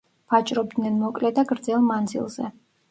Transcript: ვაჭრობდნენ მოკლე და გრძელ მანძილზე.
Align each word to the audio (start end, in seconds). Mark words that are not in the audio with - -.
ვაჭრობდნენ 0.35 0.97
მოკლე 1.03 1.33
და 1.39 1.47
გრძელ 1.53 1.87
მანძილზე. 1.93 2.55